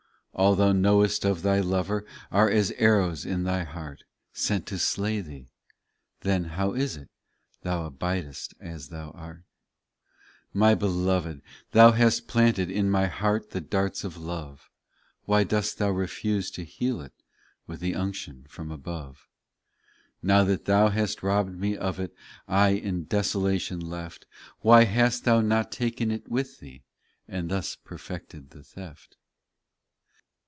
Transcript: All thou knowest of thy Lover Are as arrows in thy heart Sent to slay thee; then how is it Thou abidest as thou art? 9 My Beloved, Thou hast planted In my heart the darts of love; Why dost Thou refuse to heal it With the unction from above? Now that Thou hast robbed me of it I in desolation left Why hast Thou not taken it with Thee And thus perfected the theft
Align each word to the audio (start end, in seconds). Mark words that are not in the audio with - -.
All 0.33 0.55
thou 0.55 0.71
knowest 0.71 1.25
of 1.25 1.41
thy 1.41 1.59
Lover 1.59 2.05
Are 2.31 2.49
as 2.49 2.71
arrows 2.77 3.25
in 3.25 3.43
thy 3.43 3.63
heart 3.63 4.05
Sent 4.33 4.65
to 4.67 4.79
slay 4.79 5.19
thee; 5.19 5.49
then 6.21 6.45
how 6.45 6.71
is 6.71 6.95
it 6.95 7.09
Thou 7.63 7.85
abidest 7.89 8.53
as 8.59 8.87
thou 8.87 9.11
art? 9.11 9.39
9 10.53 10.53
My 10.53 10.73
Beloved, 10.73 11.41
Thou 11.73 11.91
hast 11.91 12.27
planted 12.27 12.71
In 12.71 12.89
my 12.89 13.07
heart 13.07 13.51
the 13.51 13.59
darts 13.59 14.05
of 14.05 14.17
love; 14.17 14.71
Why 15.25 15.43
dost 15.43 15.77
Thou 15.77 15.91
refuse 15.91 16.49
to 16.51 16.63
heal 16.63 17.01
it 17.01 17.13
With 17.67 17.81
the 17.81 17.93
unction 17.93 18.45
from 18.47 18.71
above? 18.71 19.27
Now 20.23 20.45
that 20.45 20.63
Thou 20.65 20.89
hast 20.89 21.21
robbed 21.21 21.59
me 21.59 21.75
of 21.75 21.99
it 21.99 22.15
I 22.47 22.69
in 22.69 23.03
desolation 23.05 23.81
left 23.81 24.25
Why 24.61 24.85
hast 24.85 25.25
Thou 25.25 25.41
not 25.41 25.73
taken 25.73 26.09
it 26.09 26.29
with 26.29 26.59
Thee 26.61 26.83
And 27.27 27.51
thus 27.51 27.75
perfected 27.75 28.51
the 28.51 28.63
theft 28.63 29.17